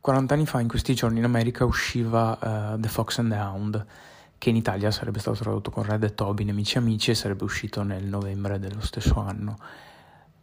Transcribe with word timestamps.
40 0.00 0.34
anni 0.34 0.46
fa, 0.46 0.60
in 0.60 0.68
questi 0.68 0.94
giorni 0.94 1.18
in 1.18 1.24
America, 1.24 1.64
usciva 1.64 2.38
uh, 2.74 2.80
The 2.80 2.88
Fox 2.88 3.18
and 3.18 3.30
the 3.30 3.38
Hound, 3.38 3.86
che 4.38 4.50
in 4.50 4.56
Italia 4.56 4.90
sarebbe 4.90 5.18
stato 5.18 5.38
tradotto 5.38 5.70
con 5.70 5.82
Red 5.82 6.04
e 6.04 6.14
Toby, 6.14 6.44
Nemici 6.44 6.78
Amici, 6.78 7.10
e 7.10 7.14
sarebbe 7.14 7.44
uscito 7.44 7.82
nel 7.82 8.04
novembre 8.04 8.58
dello 8.58 8.80
stesso 8.80 9.18
anno. 9.20 9.56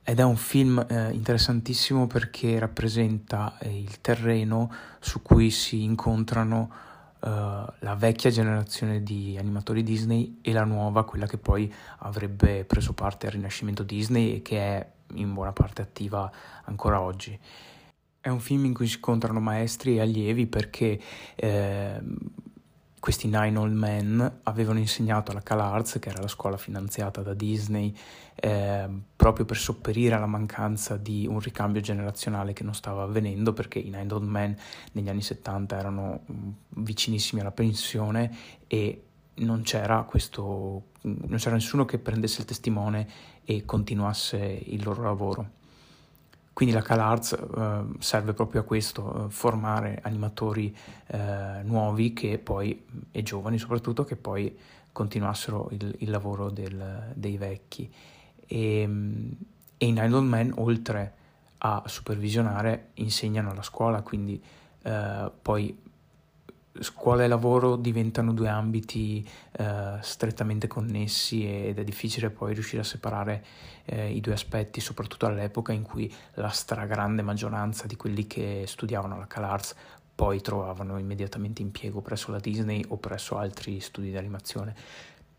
Ed 0.03 0.19
è 0.19 0.23
un 0.23 0.35
film 0.35 0.85
eh, 0.87 1.09
interessantissimo 1.11 2.05
perché 2.05 2.59
rappresenta 2.59 3.57
eh, 3.57 3.75
il 3.75 4.01
terreno 4.01 4.71
su 4.99 5.23
cui 5.23 5.49
si 5.49 5.81
incontrano 5.81 6.69
eh, 7.21 7.27
la 7.79 7.95
vecchia 7.95 8.29
generazione 8.29 9.01
di 9.01 9.35
animatori 9.39 9.81
Disney 9.81 10.39
e 10.41 10.53
la 10.53 10.63
nuova, 10.63 11.05
quella 11.05 11.25
che 11.25 11.39
poi 11.39 11.73
avrebbe 11.99 12.65
preso 12.65 12.93
parte 12.93 13.25
al 13.25 13.31
rinascimento 13.31 13.81
Disney 13.81 14.35
e 14.35 14.41
che 14.43 14.59
è 14.59 14.87
in 15.13 15.33
buona 15.33 15.53
parte 15.53 15.81
attiva 15.81 16.31
ancora 16.65 17.01
oggi. 17.01 17.39
È 18.25 18.29
un 18.29 18.39
film 18.39 18.65
in 18.65 18.73
cui 18.73 18.87
si 18.87 18.95
incontrano 18.95 19.39
maestri 19.39 19.97
e 19.97 20.01
allievi 20.01 20.47
perché 20.47 20.99
eh, 21.35 22.01
questi 22.99 23.27
Nine 23.27 23.55
Old 23.55 23.71
Men 23.71 24.39
avevano 24.41 24.79
insegnato 24.79 25.29
alla 25.29 25.43
CalArts, 25.43 25.99
che 25.99 26.09
era 26.09 26.21
la 26.21 26.27
scuola 26.27 26.57
finanziata 26.57 27.21
da 27.21 27.35
Disney, 27.35 27.95
eh, 28.33 28.89
proprio 29.15 29.45
per 29.45 29.57
sopperire 29.57 30.15
alla 30.15 30.25
mancanza 30.25 30.97
di 30.97 31.27
un 31.27 31.39
ricambio 31.39 31.81
generazionale 31.81 32.53
che 32.53 32.63
non 32.63 32.73
stava 32.73 33.03
avvenendo, 33.03 33.53
perché 33.53 33.77
i 33.77 33.91
Nine 33.91 34.11
Old 34.11 34.27
Men 34.27 34.57
negli 34.93 35.09
anni 35.09 35.21
70 35.21 35.77
erano 35.77 36.21
mm, 36.31 36.49
vicinissimi 36.77 37.41
alla 37.41 37.51
pensione 37.51 38.35
e 38.65 39.03
non 39.35 39.61
c'era, 39.61 40.01
questo, 40.01 40.85
non 41.01 41.37
c'era 41.37 41.53
nessuno 41.53 41.85
che 41.85 41.99
prendesse 41.99 42.39
il 42.39 42.47
testimone 42.47 43.07
e 43.43 43.65
continuasse 43.65 44.37
il 44.65 44.83
loro 44.83 45.03
lavoro. 45.03 45.63
Quindi 46.55 46.73
la 46.73 46.81
CalArts 46.81 47.33
eh, 47.33 47.83
serve 47.99 48.31
proprio 48.31 48.61
a 48.61 48.63
questo, 48.63 49.25
eh, 49.25 49.29
formare 49.29 49.99
animatori 50.01 50.73
eh, 51.07 51.61
nuovi 51.63 52.13
poi, 52.41 52.85
e 53.11 53.23
giovani 53.23 53.57
soprattutto, 53.57 54.05
che 54.05 54.15
poi 54.15 54.57
continuassero 54.93 55.67
il, 55.71 55.93
il 55.99 56.09
lavoro 56.09 56.49
del, 56.49 57.11
dei 57.13 57.35
vecchi. 57.35 57.91
E, 58.47 58.89
e 59.77 59.85
in 59.85 59.97
Idle 60.01 60.21
Man, 60.21 60.53
oltre 60.55 61.13
a 61.57 61.83
supervisionare, 61.87 62.91
insegnano 62.93 63.51
alla 63.51 63.61
scuola, 63.61 64.01
quindi 64.01 64.41
eh, 64.81 65.31
poi 65.41 65.77
scuola 66.79 67.23
e 67.23 67.27
lavoro 67.27 67.75
diventano 67.75 68.33
due 68.33 68.49
ambiti 68.49 69.27
eh, 69.51 69.97
strettamente 70.01 70.67
connessi 70.67 71.47
ed 71.47 71.79
è 71.79 71.83
difficile 71.83 72.29
poi 72.29 72.53
riuscire 72.53 72.81
a 72.81 72.85
separare 72.85 73.45
eh, 73.85 74.11
i 74.11 74.19
due 74.19 74.33
aspetti, 74.33 74.81
soprattutto 74.81 75.25
all'epoca 75.25 75.71
in 75.71 75.83
cui 75.83 76.13
la 76.33 76.49
stragrande 76.49 77.21
maggioranza 77.21 77.85
di 77.85 77.95
quelli 77.95 78.27
che 78.27 78.63
studiavano 78.67 79.15
alla 79.15 79.27
CalArts 79.27 79.75
poi 80.15 80.41
trovavano 80.41 80.97
immediatamente 80.97 81.61
impiego 81.61 82.01
presso 82.01 82.31
la 82.31 82.39
Disney 82.39 82.83
o 82.87 82.97
presso 82.97 83.37
altri 83.37 83.79
studi 83.81 84.09
di 84.09 84.17
animazione. 84.17 84.75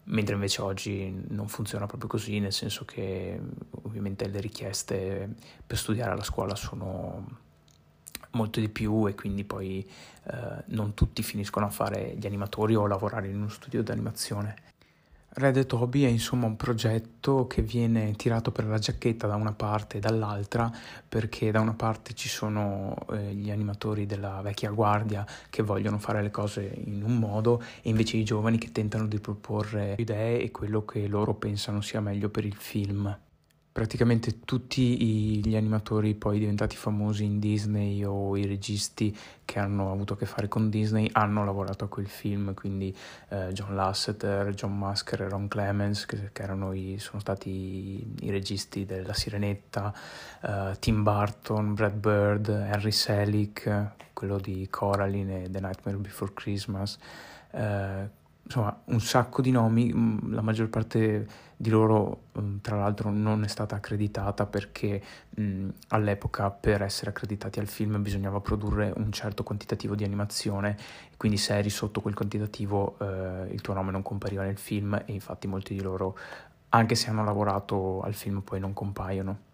Mentre 0.08 0.34
invece 0.34 0.62
oggi 0.62 1.24
non 1.30 1.48
funziona 1.48 1.86
proprio 1.86 2.08
così, 2.08 2.38
nel 2.38 2.52
senso 2.52 2.84
che 2.84 3.40
ovviamente 3.82 4.28
le 4.28 4.40
richieste 4.40 5.34
per 5.66 5.76
studiare 5.76 6.12
alla 6.12 6.22
scuola 6.22 6.54
sono 6.54 7.44
molto 8.36 8.60
di 8.60 8.68
più 8.68 9.08
e 9.08 9.14
quindi 9.14 9.44
poi 9.44 9.84
eh, 10.30 10.62
non 10.66 10.94
tutti 10.94 11.22
finiscono 11.22 11.66
a 11.66 11.70
fare 11.70 12.14
gli 12.16 12.26
animatori 12.26 12.74
o 12.74 12.84
a 12.84 12.88
lavorare 12.88 13.28
in 13.28 13.36
uno 13.36 13.48
studio 13.48 13.82
di 13.82 13.90
animazione. 13.90 14.74
Red 15.38 15.58
e 15.58 15.66
Toby 15.66 16.04
è 16.04 16.08
insomma 16.08 16.46
un 16.46 16.56
progetto 16.56 17.46
che 17.46 17.60
viene 17.60 18.12
tirato 18.12 18.52
per 18.52 18.64
la 18.64 18.78
giacchetta 18.78 19.26
da 19.26 19.34
una 19.34 19.52
parte 19.52 19.98
e 19.98 20.00
dall'altra 20.00 20.72
perché 21.06 21.50
da 21.50 21.60
una 21.60 21.74
parte 21.74 22.14
ci 22.14 22.30
sono 22.30 22.96
eh, 23.12 23.34
gli 23.34 23.50
animatori 23.50 24.06
della 24.06 24.40
vecchia 24.40 24.70
guardia 24.70 25.26
che 25.50 25.62
vogliono 25.62 25.98
fare 25.98 26.22
le 26.22 26.30
cose 26.30 26.62
in 26.86 27.02
un 27.02 27.18
modo 27.18 27.62
e 27.82 27.90
invece 27.90 28.16
i 28.16 28.24
giovani 28.24 28.56
che 28.56 28.72
tentano 28.72 29.06
di 29.06 29.20
proporre 29.20 29.96
idee 29.98 30.41
e 30.41 30.50
quello 30.50 30.86
che 30.86 31.06
loro 31.06 31.34
pensano 31.34 31.82
sia 31.82 32.00
meglio 32.00 32.30
per 32.30 32.46
il 32.46 32.54
film 32.54 33.14
praticamente 33.76 34.41
tutti 34.47 35.47
gli 35.47 35.54
animatori 35.54 36.14
poi 36.14 36.38
diventati 36.38 36.75
famosi 36.76 37.25
in 37.25 37.38
Disney 37.38 38.03
o 38.04 38.34
i 38.34 38.47
registi 38.47 39.14
che 39.44 39.59
hanno 39.59 39.92
avuto 39.92 40.14
a 40.14 40.16
che 40.16 40.25
fare 40.25 40.48
con 40.48 40.70
Disney 40.70 41.10
hanno 41.12 41.44
lavorato 41.44 41.84
a 41.84 41.88
quel 41.88 42.09
film, 42.09 42.54
quindi 42.54 42.97
eh, 43.28 43.50
John 43.53 43.75
Lasseter, 43.75 44.54
John 44.54 44.78
Musker 44.78 45.20
e 45.20 45.28
Ron 45.28 45.47
Clemens 45.48 46.06
che, 46.06 46.31
che 46.32 46.42
i, 46.72 46.97
sono 46.98 47.20
stati 47.20 48.16
i, 48.22 48.31
registi 48.31 48.87
della 48.87 49.12
Sirenetta, 49.12 49.93
eh, 50.41 50.76
Tim 50.78 51.03
Burton, 51.03 51.75
Brad 51.75 51.97
Bird, 51.97 52.48
Henry 52.48 52.93
Selick, 52.93 53.91
quello 54.14 54.38
di 54.38 54.66
Coraline 54.70 55.44
e 55.44 55.50
The 55.50 55.60
Nightmare 55.60 55.98
Before 55.98 56.32
Christmas. 56.32 56.97
Eh, 57.50 58.25
insomma, 58.46 58.80
un 58.84 59.00
sacco 59.00 59.42
di 59.42 59.50
nomi, 59.50 59.92
mm, 59.92 60.32
la 60.32 60.40
maggior 60.40 60.68
parte 60.68 61.26
di 61.56 61.68
loro 61.68 62.26
mm, 62.38 62.58
tra 62.60 62.76
l'altro 62.76 63.10
non 63.10 63.42
è 63.42 63.48
stata 63.48 63.74
accreditata 63.74 64.46
perché 64.46 65.02
mh, 65.30 65.42
mm, 65.42 65.68
all'epoca 65.88 66.50
per 66.50 66.82
essere 66.82 67.10
accreditati 67.10 67.58
al 67.58 67.66
film 67.66 68.00
bisognava 68.02 68.40
produrre 68.40 68.92
un 68.96 69.10
certo 69.12 69.42
quantitativo 69.42 69.94
di 69.94 70.04
animazione, 70.04 70.76
quindi 71.16 71.38
se 71.38 71.56
eri 71.56 71.70
sotto 71.70 72.00
quel 72.00 72.14
quantitativo 72.14 72.96
eh, 73.00 73.52
il 73.52 73.60
tuo 73.60 73.74
nome 73.74 73.90
non 73.90 74.02
compariva 74.02 74.44
nel 74.44 74.58
film 74.58 74.94
e 75.04 75.12
infatti 75.12 75.46
molti 75.48 75.74
di 75.74 75.82
loro, 75.82 76.16
anche 76.70 76.94
se 76.94 77.10
hanno 77.10 77.24
lavorato 77.24 78.00
al 78.02 78.14
film, 78.14 78.40
poi 78.40 78.60
non 78.60 78.72
compaiono. 78.72 79.44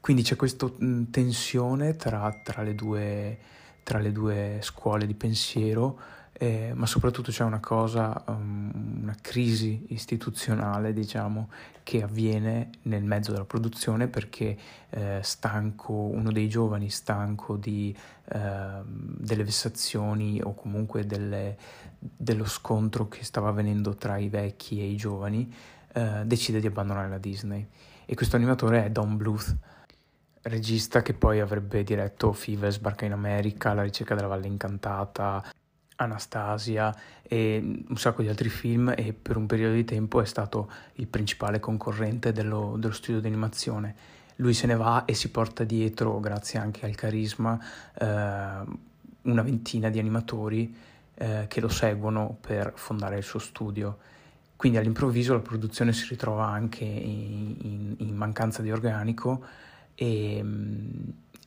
Quindi 0.00 0.22
c'è 0.22 0.34
questa 0.36 0.68
tensione 1.10 1.94
tra, 1.94 2.40
tra, 2.42 2.62
le 2.62 2.74
due, 2.74 3.38
tra 3.84 4.00
le 4.00 4.10
due 4.10 4.58
scuole 4.60 5.06
di 5.06 5.14
pensiero 5.14 6.00
eh, 6.42 6.72
ma 6.74 6.86
soprattutto 6.86 7.30
c'è 7.30 7.44
una 7.44 7.60
cosa, 7.60 8.20
um, 8.26 8.98
una 9.02 9.14
crisi 9.20 9.86
istituzionale, 9.90 10.92
diciamo, 10.92 11.48
che 11.84 12.02
avviene 12.02 12.70
nel 12.82 13.04
mezzo 13.04 13.30
della 13.30 13.44
produzione 13.44 14.08
perché 14.08 14.58
eh, 14.90 15.20
stanco, 15.22 15.92
uno 15.92 16.32
dei 16.32 16.48
giovani 16.48 16.90
stanco 16.90 17.54
di, 17.54 17.96
eh, 18.24 18.80
delle 18.84 19.44
vessazioni 19.44 20.40
o 20.42 20.52
comunque 20.56 21.06
delle, 21.06 21.56
dello 21.96 22.46
scontro 22.46 23.06
che 23.06 23.22
stava 23.22 23.50
avvenendo 23.50 23.94
tra 23.94 24.16
i 24.16 24.28
vecchi 24.28 24.80
e 24.80 24.86
i 24.86 24.96
giovani, 24.96 25.48
eh, 25.92 26.22
decide 26.24 26.58
di 26.58 26.66
abbandonare 26.66 27.08
la 27.08 27.18
Disney. 27.18 27.64
E 28.04 28.16
questo 28.16 28.34
animatore 28.34 28.86
è 28.86 28.90
Don 28.90 29.16
Bluth 29.16 29.56
regista 30.42 31.02
che 31.02 31.14
poi 31.14 31.38
avrebbe 31.38 31.84
diretto 31.84 32.32
Five 32.32 32.68
Sbarca 32.72 33.04
in 33.04 33.12
America, 33.12 33.74
La 33.74 33.82
ricerca 33.82 34.16
della 34.16 34.26
Valle 34.26 34.48
Incantata, 34.48 35.44
Anastasia 36.02 36.94
e 37.22 37.84
un 37.88 37.96
sacco 37.96 38.22
di 38.22 38.28
altri 38.28 38.48
film 38.48 38.92
e 38.96 39.12
per 39.12 39.36
un 39.36 39.46
periodo 39.46 39.74
di 39.74 39.84
tempo 39.84 40.20
è 40.20 40.26
stato 40.26 40.70
il 40.94 41.06
principale 41.06 41.60
concorrente 41.60 42.32
dello, 42.32 42.76
dello 42.78 42.92
studio 42.92 43.20
di 43.20 43.26
animazione. 43.26 43.94
Lui 44.36 44.54
se 44.54 44.66
ne 44.66 44.76
va 44.76 45.04
e 45.04 45.14
si 45.14 45.30
porta 45.30 45.64
dietro, 45.64 46.20
grazie 46.20 46.58
anche 46.58 46.84
al 46.84 46.94
carisma, 46.94 47.58
eh, 47.98 48.06
una 49.22 49.42
ventina 49.42 49.88
di 49.88 49.98
animatori 49.98 50.74
eh, 51.14 51.46
che 51.48 51.60
lo 51.60 51.68
seguono 51.68 52.36
per 52.40 52.72
fondare 52.74 53.16
il 53.18 53.22
suo 53.22 53.38
studio. 53.38 53.98
Quindi 54.56 54.78
all'improvviso 54.78 55.32
la 55.34 55.40
produzione 55.40 55.92
si 55.92 56.06
ritrova 56.08 56.46
anche 56.46 56.84
in, 56.84 57.56
in, 57.60 57.94
in 57.98 58.14
mancanza 58.14 58.62
di 58.62 58.70
organico 58.70 59.44
e, 59.94 60.44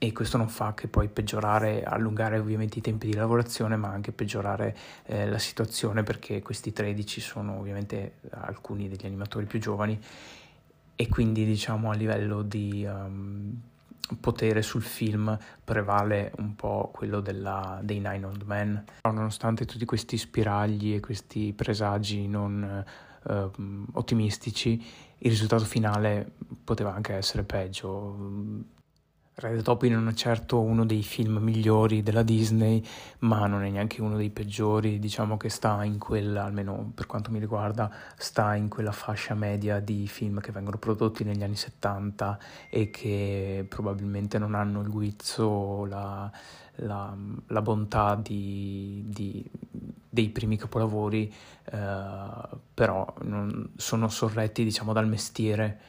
e 0.05 0.13
questo 0.13 0.37
non 0.37 0.47
fa 0.47 0.73
che 0.75 0.87
poi 0.87 1.07
peggiorare, 1.07 1.83
allungare 1.83 2.37
ovviamente 2.37 2.77
i 2.77 2.81
tempi 2.81 3.07
di 3.07 3.15
lavorazione, 3.15 3.75
ma 3.75 3.89
anche 3.89 4.11
peggiorare 4.11 4.75
eh, 5.05 5.27
la 5.27 5.39
situazione 5.39 6.03
perché 6.03 6.41
questi 6.43 6.71
13 6.71 7.21
sono 7.21 7.57
ovviamente 7.57 8.17
alcuni 8.29 8.87
degli 8.87 9.05
animatori 9.05 9.45
più 9.45 9.59
giovani 9.59 9.99
e 10.95 11.09
quindi 11.09 11.43
diciamo 11.43 11.89
a 11.89 11.95
livello 11.95 12.43
di 12.43 12.85
um, 12.87 13.59
potere 14.19 14.61
sul 14.61 14.83
film 14.83 15.35
prevale 15.63 16.31
un 16.37 16.55
po' 16.55 16.91
quello 16.93 17.19
della, 17.19 17.79
dei 17.81 17.97
Nine 17.97 18.25
Old 18.25 18.43
Men. 18.43 18.83
Nonostante 19.01 19.65
tutti 19.65 19.85
questi 19.85 20.17
spiragli 20.17 20.93
e 20.93 20.99
questi 20.99 21.51
presagi 21.53 22.27
non 22.27 22.85
uh, 23.23 23.51
ottimistici, 23.93 24.73
il 25.17 25.31
risultato 25.31 25.65
finale 25.65 26.33
poteva 26.63 26.93
anche 26.93 27.13
essere 27.13 27.41
peggio 27.41 28.73
Red 29.37 29.63
Topi 29.63 29.89
non 29.89 30.07
è 30.07 30.13
certo 30.13 30.61
uno 30.61 30.85
dei 30.85 31.03
film 31.03 31.39
migliori 31.39 32.01
della 32.01 32.23
Disney, 32.23 32.81
ma 33.19 33.47
non 33.47 33.63
è 33.63 33.69
neanche 33.69 34.01
uno 34.01 34.15
dei 34.15 34.29
peggiori, 34.29 34.97
diciamo 34.97 35.35
che 35.35 35.49
sta 35.49 35.83
in 35.83 35.99
quella, 35.99 36.45
almeno 36.45 36.93
per 36.95 37.05
quanto 37.05 37.31
mi 37.31 37.39
riguarda, 37.39 37.91
sta 38.15 38.55
in 38.55 38.69
quella 38.69 38.93
fascia 38.93 39.33
media 39.33 39.81
di 39.81 40.07
film 40.07 40.39
che 40.39 40.53
vengono 40.53 40.77
prodotti 40.77 41.25
negli 41.25 41.43
anni 41.43 41.57
70 41.57 42.39
e 42.69 42.89
che 42.89 43.65
probabilmente 43.67 44.37
non 44.37 44.55
hanno 44.55 44.79
il 44.79 44.89
guizzo, 44.89 45.83
la, 45.83 46.31
la, 46.75 47.13
la 47.47 47.61
bontà 47.61 48.15
di, 48.15 49.03
di, 49.05 49.43
dei 50.09 50.29
primi 50.29 50.55
capolavori, 50.55 51.33
eh, 51.71 52.47
però 52.73 53.13
non, 53.23 53.71
sono 53.75 54.07
sorretti 54.07 54.63
diciamo 54.63 54.93
dal 54.93 55.09
mestiere 55.09 55.79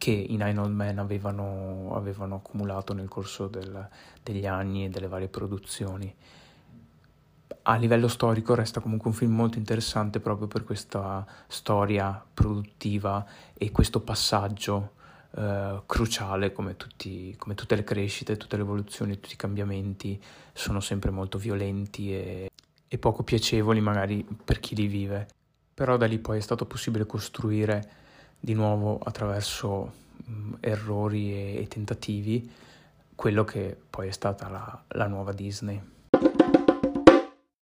che 0.00 0.12
i 0.12 0.38
Nine 0.38 0.58
Old 0.58 0.72
Men 0.72 0.98
avevano, 0.98 1.90
avevano 1.94 2.36
accumulato 2.36 2.94
nel 2.94 3.06
corso 3.06 3.48
del, 3.48 3.86
degli 4.22 4.46
anni 4.46 4.86
e 4.86 4.88
delle 4.88 5.08
varie 5.08 5.28
produzioni. 5.28 6.10
A 7.64 7.76
livello 7.76 8.08
storico 8.08 8.54
resta 8.54 8.80
comunque 8.80 9.10
un 9.10 9.14
film 9.14 9.34
molto 9.34 9.58
interessante 9.58 10.18
proprio 10.18 10.46
per 10.46 10.64
questa 10.64 11.26
storia 11.48 12.24
produttiva 12.32 13.26
e 13.52 13.70
questo 13.72 14.00
passaggio 14.00 14.92
eh, 15.36 15.82
cruciale 15.84 16.50
come, 16.52 16.78
tutti, 16.78 17.34
come 17.36 17.54
tutte 17.54 17.76
le 17.76 17.84
crescite, 17.84 18.38
tutte 18.38 18.56
le 18.56 18.62
evoluzioni, 18.62 19.20
tutti 19.20 19.34
i 19.34 19.36
cambiamenti 19.36 20.18
sono 20.54 20.80
sempre 20.80 21.10
molto 21.10 21.36
violenti 21.36 22.14
e, 22.14 22.50
e 22.88 22.96
poco 22.98 23.22
piacevoli 23.22 23.82
magari 23.82 24.26
per 24.44 24.60
chi 24.60 24.74
li 24.74 24.86
vive. 24.86 25.28
Però 25.74 25.98
da 25.98 26.06
lì 26.06 26.18
poi 26.18 26.38
è 26.38 26.40
stato 26.40 26.64
possibile 26.64 27.04
costruire 27.04 28.08
di 28.40 28.54
nuovo 28.54 28.98
attraverso 28.98 29.92
mh, 30.24 30.54
errori 30.60 31.32
e, 31.32 31.60
e, 31.60 31.68
tentativi 31.68 32.50
quello 33.14 33.44
che 33.44 33.76
poi 33.90 34.08
è 34.08 34.12
stata 34.12 34.48
la, 34.48 34.82
la 34.88 35.06
nuova 35.06 35.32
Disney. 35.32 35.80